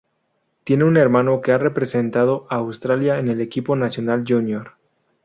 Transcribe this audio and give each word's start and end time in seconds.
Tiene 0.63 0.83
un 0.83 0.97
hermano 0.97 1.41
que 1.41 1.51
ha 1.51 1.59
representado 1.59 2.47
a 2.49 2.55
Australia 2.55 3.19
en 3.19 3.29
el 3.29 3.39
equipo 3.39 3.75
nacional 3.75 4.25
junior. 4.27 4.71